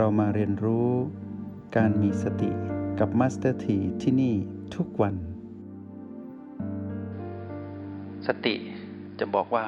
[0.00, 0.90] เรามาเรียนรู้
[1.76, 2.50] การมีสติ
[2.98, 4.34] กับมาสเตอร์ทีที่นี่
[4.74, 5.14] ทุกวัน
[8.26, 8.54] สติ
[9.18, 9.66] จะบอกว่า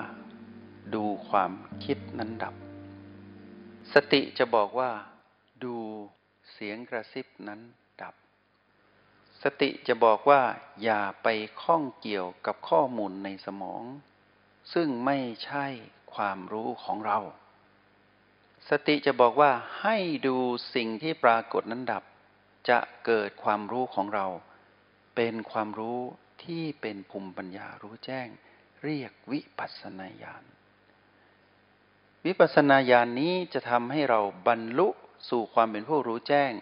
[0.94, 1.52] ดูความ
[1.84, 2.54] คิดนั้นดับ
[3.94, 4.90] สติจะบอกว่า
[5.64, 5.76] ดู
[6.52, 7.60] เสียงกระซิบนั้น
[8.02, 8.14] ดับ
[9.42, 10.42] สติจะบอกว่า
[10.84, 11.28] อย่าไป
[11.62, 13.82] ข้องเกี่ยวกับข้อมูลในสมอง
[14.72, 15.66] ซึ่งไม่ใช่
[16.14, 17.18] ความรู้ของเรา
[18.70, 19.96] สติจะบอกว่าให้
[20.26, 20.36] ดู
[20.74, 22.04] สิ่งที่ปรากฏนั้นดับ
[22.68, 24.26] จะเกิดความรู้ของเรา
[25.16, 26.00] เป็นความรู้
[26.44, 28.28] ที่เป็นภูมิปัญญารู้แจ้ง
[28.84, 30.44] เรียกวิปัสสนาญาณ
[32.24, 34.88] วิปัสสนาญาณนนี้จะทำให้เราบรรลุ
[35.28, 36.52] สู่ความเป็นผู้รู้แจ้ง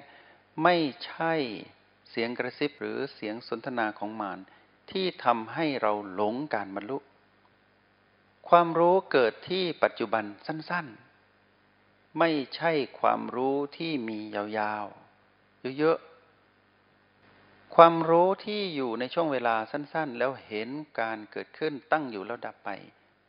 [0.62, 1.34] ไม่ใช่
[2.10, 4.38] เสียงกระซิบหรือเสียงสนทนาของมาร
[4.90, 6.98] ที่ทำให้เราหลงการบรรลุ
[8.48, 11.05] ความรู้เกิดที่ปัจจุบันสั้น ๆ
[12.18, 20.68] ไม่ใช่ความรู้ที่มียาวๆ เยอะๆ ความรู้ที่อยู่ในช่วงเวลาสั้นๆ แล้วเห็น
[21.00, 22.70] การเกิดขึ้นตั้งอยู่แล้วดับไป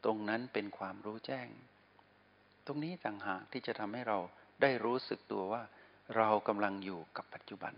[0.04, 1.48] ตรงนั้นเป็นความรู้แจ้ง
[2.66, 4.18] ตรงนี้ต่างหากที่จะทำให้เรา
[4.62, 5.64] ได้รู้สึกตัวว่า
[6.18, 7.74] เรากำลังอยู่กับปัจจุบัน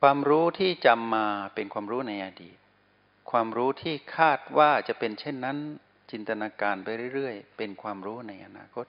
[0.00, 2.56] ความรู้ที่จำมาเป็นความรู้ในอดีต
[3.30, 5.58] ความรู้ที่คาดว่าจะเป็นเช่นนั้น
[6.10, 8.86] จินตนาการไปเรื่อยๆ เป็นความรู้ในอนาคต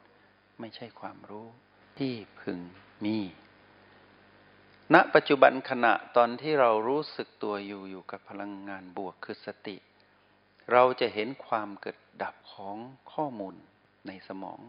[0.64, 1.48] ไม่ใช่ความรู้
[2.00, 2.60] ที่พึง
[3.06, 3.18] มี
[4.94, 9.78] ณ ปัจจุบันขณะตอนที่เรารู้สึกตัวอยู่อยู่กับพลังงานบวกคือสติ
[10.72, 12.78] เราจะเห็นความเกิดดับของ
[13.14, 13.56] ข้อมูล
[14.08, 14.60] ในสมอง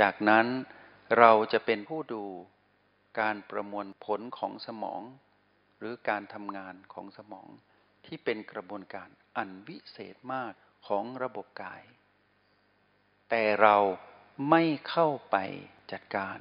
[0.00, 0.46] จากนั้น
[1.18, 2.24] เราจะเป็นผู้ดู
[3.20, 5.02] การประมวลผลของสมอง
[5.78, 7.48] หรือการทำงานของสมอง
[8.06, 10.52] ที่เป็นกระบวนการอันวิเศษมาก
[10.86, 11.82] ของระบบกาย
[13.30, 13.76] แต่เรา
[14.50, 15.36] ไม่เข้าไป
[15.92, 16.38] จัดการ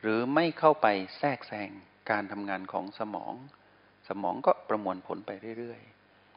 [0.00, 0.86] หรือไม่เข้าไป
[1.18, 1.70] แทรกแซง
[2.10, 3.34] การทำงานของสมอง
[4.08, 5.80] สมองก็ประมวลผลไปเรื่อย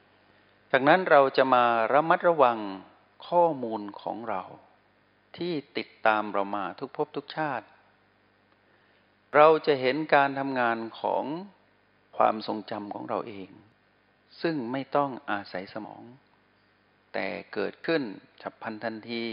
[0.10, 2.60] ๆ จากนั้นเราจะมาระมัดระวัง
[3.28, 4.44] ข้อมูลของเรา
[5.38, 7.68] ที่ติดตามเรามาทุกภพทุกชาติ
[9.36, 11.24] เราจะเห็นการทำงานของ
[12.18, 13.50] ความทรงจำของเราเอง
[14.42, 16.04] ซึ่งไม่ต้องอาศัยสมอง
[17.14, 18.04] แต่เกิดขึ้น
[18.42, 19.26] ฉับพลันทันที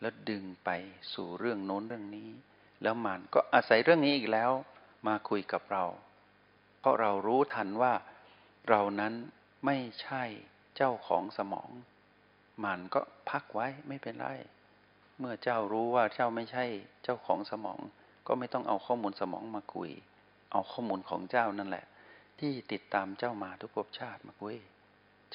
[0.00, 0.70] แล้วดึงไป
[1.14, 2.30] สู่เรื่องโน้นเรื่องนี้
[2.82, 4.50] แล้วมันก็อาศัยเรื่องนี้อีกแล้ว
[5.06, 5.84] มาคุยกับเรา
[6.80, 7.94] เพราะเรารู้ทันว่า
[8.68, 9.14] เรานั้น
[9.66, 10.22] ไม่ใช่
[10.76, 11.70] เจ้าของสมอง
[12.64, 14.28] มันก็พักไว้ไม่เป็นไร
[15.18, 16.64] เมื่อเจ้ารู้ว่าเจ้าไม่ใช่
[17.04, 17.80] เจ้าของสมอง
[18.26, 19.90] ก็ไม่ต้องเอาข้อมูลสมองมาคุย
[20.52, 21.84] เอาข้อมูลของเจ้านั่นแหละ
[22.38, 24.56] ที่ติดตามเจ้ามาทุกภพชาติมาคุย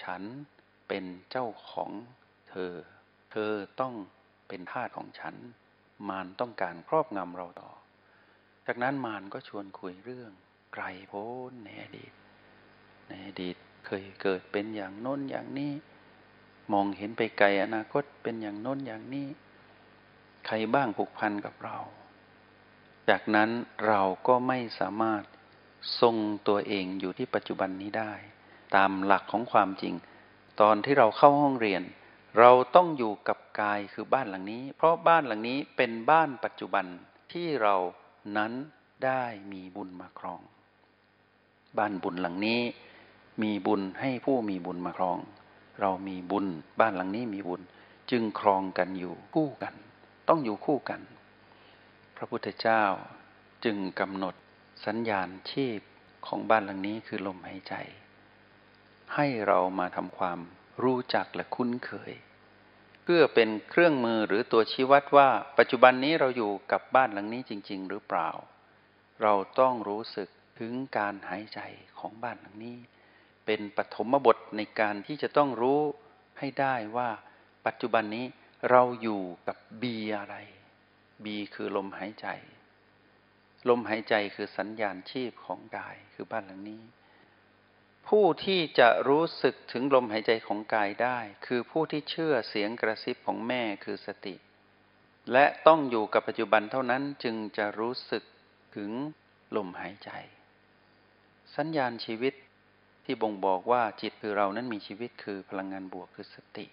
[0.01, 0.21] ฉัน
[0.87, 1.91] เป็นเจ้าของ
[2.49, 2.73] เธอ
[3.31, 3.93] เธอต้อง
[4.51, 5.35] เป็นทาสของฉัน
[6.09, 7.71] มารต้องการครอบงำเราต่อ
[8.65, 10.31] จากนั้นมารก็ชวนคุยเรื่อง
[10.73, 12.11] ไกลโพ้นในอดีต
[13.07, 15.73] ในอดีตเคยเกิดเป็นอย่างโน้นอย่างนี้
[16.73, 19.27] มองเห็นไปไกลอนาคตเป็นอย่างโน้นอย่างนี้
[20.45, 21.77] ใครบ้างผูกพันกับเรา
[23.09, 23.49] จากนั้น
[23.87, 25.23] เราก็ไม่สามารถ
[26.01, 26.15] ทรง
[26.47, 28.13] ตัวเองอยู่ที่ปัจจุบันนี้ได้
[28.75, 29.93] ตามหลักของความจริง
[30.61, 31.83] ตอนที่เราเข้าห้องเรียน
[32.39, 36.85] เราต้องอยู่กับกายคือบ้านหลังนี้ เพราะบ้านหลังนี้เป็นบ้านปัจจุบัน
[37.31, 37.75] ที่เรา
[38.37, 38.51] นั้น
[39.05, 40.41] ได้มีบุญมาครอง
[41.77, 42.61] บ้านบุญหลังนี้
[43.43, 45.17] มีบุญให้ผู้มีบุญมาครอง
[45.81, 46.45] เรามีบุญ
[46.79, 47.61] บ้านหลังนี้มีบุญ
[48.11, 49.73] จึงครองกันอยู่คู่กัน
[50.27, 51.01] ต้องอยู่คู่กัน
[52.15, 52.83] พระพุทธเจ้า
[53.65, 54.35] จึงกำหนด
[54.85, 55.79] สัญญาณชีพ
[56.27, 57.73] ของบ้านหลังนี้คือลมหายใจ
[59.15, 60.39] ให้เรามาทำความ
[60.83, 62.13] รู้จักและคุ้นเคย
[63.03, 68.29] เพื่อเป็นเครื่องมือหรือตัวชี้วัดว่า ปัจจุบันนี้เราอยู่กับบ้านหลังนี้จริง ๆ หรือเปล่า
[69.21, 70.29] เราต้องรู้สึก
[70.59, 71.59] ถึงการหายใจ
[71.99, 72.77] ของบ้านหลังนี้
[73.45, 75.81] เป็นปฐมบทในการที่จะต้องรู้
[76.39, 77.09] ให้ได้ว่า
[77.65, 78.25] ปัจจุบันนี้
[78.71, 80.35] เราอยู่กับบีอะไร
[81.23, 82.27] บีคือลมหายใจ
[83.69, 86.81] ลมหายใจคือสัญญาณชีพของกายคือบ้านหลังนี้
[88.07, 94.35] ผู้ที่จะรู้สึกถึงลมหายใจของกายได้ คือผู้ที่เชื่อเสียงกระซิบของแม่คือสติ
[95.31, 98.23] และต้องอยู่กับปัจจุบันเท่านั้นจึงจะรู้สึก
[98.75, 98.91] ถึง
[99.55, 100.09] ลมหายใจ
[101.55, 102.33] สัญญาณชีวิต
[103.05, 106.65] ที่บ่งบอกว่าจิตคือเรานั้นมีชีวิตคือพลังงานบวกคือสติ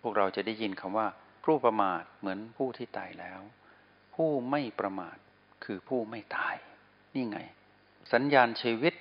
[0.00, 1.06] พวกเราจะได้ยินคำว่า
[1.44, 3.40] ผู้ประมาทเหมือนผู้ที่ตายแล้ว
[4.14, 5.16] ผู้ไม่ประมาท
[5.64, 6.56] คือผู้ไม่ตาย
[7.14, 7.38] นี่ไง
[8.12, 8.94] สัญญาณชีวิต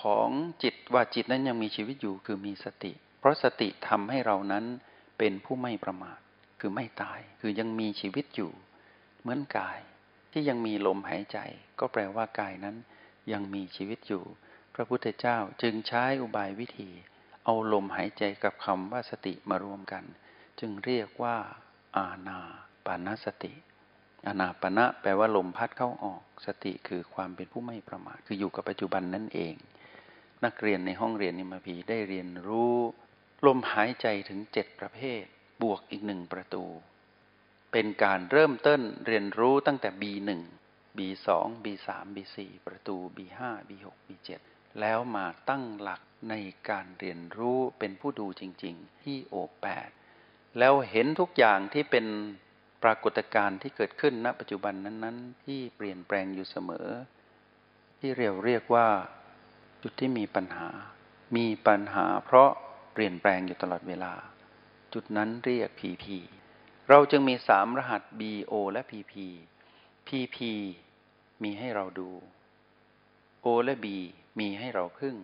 [0.00, 0.28] ของ
[0.62, 4.64] จิตว่าจิตนั้นยังมีชีวิตอยู่คือมีสติ เพราะสติทำให้เรานั้น
[5.18, 6.18] เป็นผู้ไม่ประมาท
[6.60, 8.52] คือไม่ตาย คือยังมีชีวิตอยู่
[9.20, 9.80] เหมือนกาย
[10.32, 11.38] ที่ยังมีลมหายใจ
[11.80, 12.76] ก็แปลว่ากายนั้น
[13.32, 14.24] ยังมีชีวิตอยู่
[14.74, 16.90] พระพุทธเจ้าจึงใช้อุบายวิธี
[17.44, 20.04] เอาลมหายใจกับคำว่าสติมารวมกัน
[20.60, 21.36] จึงเรียกว่า
[21.96, 22.40] อาณา
[22.84, 23.52] ปานสติ
[24.26, 29.54] อาณาปณะแปลว่าลมพัดเข้าออก สติคือความเป็นผู้ไม่ประมาท คืออยู่กับปัจจุบันนั่นเอง
[30.44, 32.76] นักเรียนในห้องเรียนนิมพีได้เรียนรู้
[33.46, 35.22] ลมหายใจถึงเจ็ดประเภท
[35.62, 36.64] บวกอีกหนึ่งประตู
[37.72, 40.30] เป็นการเริ่มต้นเรียนรู้ตั้งแต่ B1
[40.96, 41.28] B2
[41.64, 42.36] B3 B4
[42.66, 44.30] ประตู B5 B6 B7
[44.80, 46.00] แล้วมาตั้งหลัก
[46.30, 46.34] ใน
[46.68, 49.34] การเรียนรู้เป็นผู้ดูจริง ๆ ที่โอ
[50.00, 52.06] 8แล้วเห็นทุกอย่างที่เป็น
[52.82, 56.88] ปรากฏการณ์ที่เกิดขึ้นณ ปัจจุบันนั้น ๆ ที่เปลี่ยนแปลงอยู่เสมอ
[57.98, 58.88] ที่เรียกเรียกว่า
[59.82, 60.68] จุดที่มีปัญหา
[61.36, 62.50] มีปัญหาเพราะ
[62.92, 64.12] เปลี่ยนแปลงอยู่ตลอดเวลา
[64.92, 66.04] จุดนั้นเรียก PP
[66.88, 69.14] เราจึงมีสามรหัส BO และ PP
[70.08, 70.38] PP
[71.42, 72.10] มีให้เราดู
[73.44, 73.86] O และ B
[74.38, 75.16] มีให้เราพึ่ง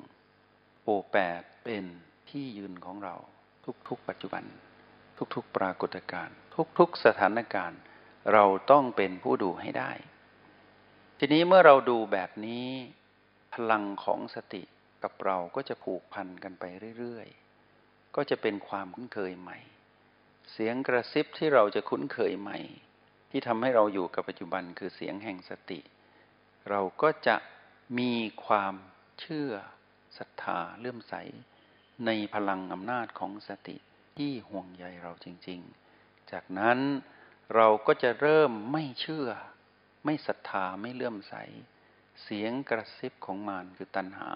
[0.88, 1.84] O8 เป็น
[2.30, 3.14] ที่ยืนของเรา
[3.88, 4.44] ทุกๆ ปัจจุบัน
[5.34, 6.36] ทุกๆ ปรากฏการณ์
[6.78, 7.80] ทุกๆ สถานการณ์
[8.32, 9.92] เราต้องเป็นผู้ดูให้ได้
[11.18, 12.66] ทีนี้เมื่อเราดูแบบนี้
[13.54, 14.62] พลังของสติ
[15.02, 16.64] กับเราก็จะผูกพันกันไป
[16.98, 19.58] เรื่อยๆ ก็จะเป็นความคุ้นเคยใหม่
[20.52, 22.58] เสียงกระซิบที่เราจะคุ้นเคยใหม่
[23.30, 25.80] ที่ทำให้เราอยู่กับปัจจุบันคือเสียงแห่งสติ
[26.70, 27.36] เราก็จะ
[27.98, 28.12] มี
[28.46, 28.74] ความ
[29.20, 29.50] เชื่อ
[30.18, 31.14] ศรัทธาเลื่อมใส
[32.06, 33.76] ในพลังอำนาจของสติ
[34.16, 35.60] ที่ห่วงใยเราจริง
[35.96, 36.78] ๆ จากนั้น
[37.54, 39.28] เราก็จะเริ่มไม่เชื่อ
[40.04, 41.34] ไม่ศรัทธาไม่เลื่อมใส
[42.22, 44.30] เสียงกระซิบของมารคือตัณหา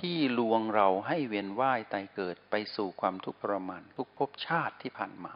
[0.00, 5.34] ที่ลวงเราให้เวียนว่ายตายเกิดไปสู่ความทุกข์ทรมานทุกภพชาติที่ผ่านมา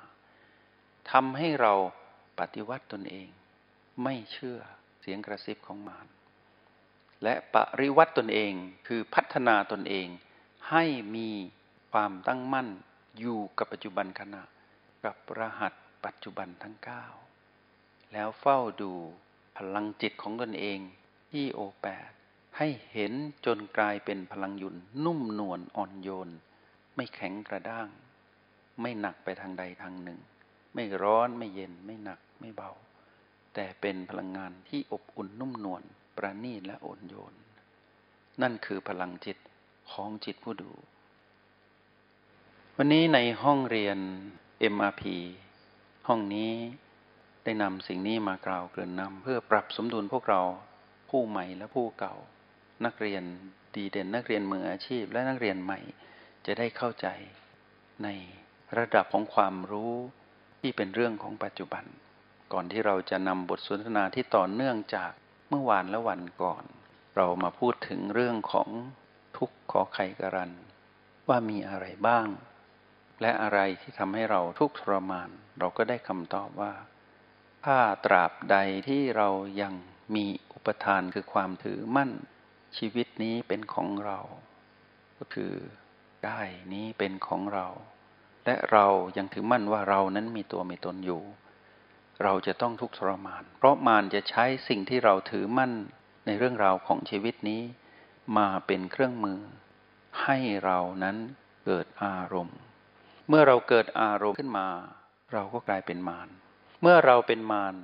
[1.11, 1.75] ทำให้เรา
[2.39, 3.29] ปฏิวัติตนเอง
[4.03, 4.59] ไม่เชื่อ
[5.01, 6.07] เสียงกระซิบของมาร
[7.23, 8.53] และปริวัติตนเอง
[8.87, 10.09] คือพัฒนาตนเอง
[10.71, 10.85] ให้
[11.17, 11.31] มี
[11.93, 12.69] ความตั้งมั่น
[13.19, 14.43] อยู่กับปัจจุบันขณะ
[15.05, 15.73] กับรหัส
[16.05, 16.77] ปัจจุบันทั้ง
[17.45, 18.93] 9 แล้วเฝ้าดู
[19.57, 20.79] พลังจิตของตนเอง
[21.33, 22.11] ที่โอแปด
[22.59, 23.13] ให้เห็น
[23.47, 26.29] จนกลายเป็นพลังยุนนุ่มนวลอ่อนโยน
[26.97, 27.89] ไม่แข็งกระด้าง
[28.81, 30.21] ไม่หนักไปทางใดทางหนึ่ง
[30.75, 32.71] ไม่ร้อนไม่เย็นไม่หนักไม่เบา
[33.55, 35.83] แต่เป็นพลังงานที่อบอุ่นนุ่มนวล
[36.17, 37.35] ประณีตและอ่อนโยน
[38.43, 39.39] นั่นคือพลังจิต
[39.91, 40.71] ของจิตผู้ดู
[42.77, 43.99] วันนี้ในห้องเรียน
[44.75, 45.03] MRP
[46.09, 46.53] ห้องนี้
[47.45, 50.43] ได้นำสิ่งนี้มากล่าวเกริ่นนำเพื่อปรับสมดุลพวกเรา
[51.13, 52.15] ผู้ใหม่และผู้เก่า
[52.85, 53.23] นักเรียน
[53.75, 55.81] ดีเด่นนักเรียนมืออาชีพ และนักเรียนใหม่
[56.47, 57.09] จะได้เข้าใจ
[58.05, 58.09] ใน
[58.79, 59.95] ระดับของความรู้
[60.61, 61.85] ที่เป็นเรื่องของปัจจุบัน
[62.53, 65.13] ก่อนที่เราจะนำบทสนทนาที่ต่อเนื่องจาก
[65.49, 66.65] เมื่อวานและวันก่อน
[67.17, 68.69] เรามาพูดถึงเรื่องของ
[69.37, 70.53] ทุกข์ขอไขกรัน
[71.29, 72.27] ว่ามีอะไรบ้าง
[73.21, 76.73] และอะไรที่ทำให้เราทุกข์ทรมาน เราก็ได้คำตอบว่า
[77.65, 78.57] ถ้าตราบใด
[78.89, 79.29] ที่เรา
[79.63, 79.75] ยัง
[80.15, 82.11] มีอุปทานคือความถือมั่น
[82.77, 84.21] ชีวิตนี้เป็นของเรา
[85.19, 85.53] ก็คือ
[86.27, 87.67] กายนี้เป็นของเรา
[88.45, 91.23] และเรายังถือมั่นว่าเรานั้นมีตัวมีตนอยู่
[92.23, 95.73] เราจะต้องทุกข์ทรมาน เพราะมารจะใช้สิ่งที่เราถือมั่น
[96.27, 97.63] ในเรื่องราวของชีวิตนี้
[98.39, 99.41] มาเป็นเครื่องมือ
[100.23, 101.17] ให้เรานั้น
[101.65, 102.59] เกิดอารมณ์
[103.29, 104.69] เมื่อเราเกิดอารมณ์ขึ้นมา
[105.33, 106.29] เราก็กลายเป็นมาร
[106.83, 107.75] เมื่อเราเป็นมาร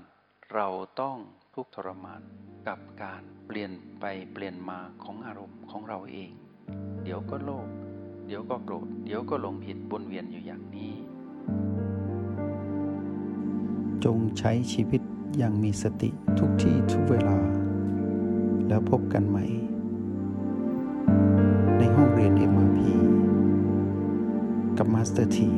[0.55, 0.69] เรา
[1.01, 1.17] ต้อง
[1.59, 2.23] ทุกข์ทรมาน
[2.69, 6.31] กับการเปลี่ยนไปเปลี่ยนมาของอารมณ์ของเราเอง
[7.05, 7.69] เดี๋ยวก็โลภ
[8.27, 10.93] เดี๋ยวก็โกรธเดี๋ยวก็หลงผิดวนเวียนอยู่อย่างนี้
[14.05, 15.03] จงใช้ชีวิต
[15.39, 17.39] อย่างมีสติทุกที่ทุกเวลา
[18.69, 19.45] แล้วพบกันใหม่
[21.79, 22.79] ในห้องเรียน MRP
[24.79, 25.51] กับมาสเตอร์ที